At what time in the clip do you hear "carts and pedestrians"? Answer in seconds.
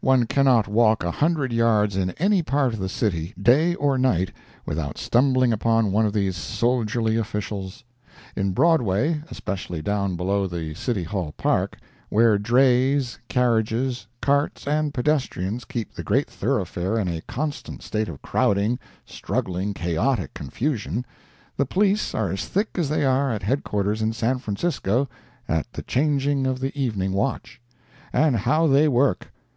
14.20-15.64